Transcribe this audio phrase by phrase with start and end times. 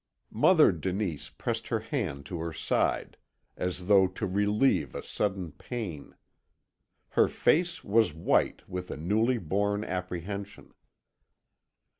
[0.33, 3.17] Mother Denise pressed her hand to her side,
[3.55, 6.15] as though to relieve a sudden pain;
[7.09, 10.73] her face was white with a newly born apprehension.